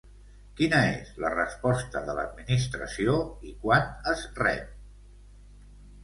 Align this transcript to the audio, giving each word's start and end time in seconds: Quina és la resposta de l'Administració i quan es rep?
Quina 0.59 0.77
és 0.91 1.09
la 1.23 1.29
resposta 1.33 1.99
de 2.07 2.15
l'Administració 2.19 3.13
i 3.49 3.53
quan 3.65 3.85
es 4.13 4.23
rep? 4.39 4.73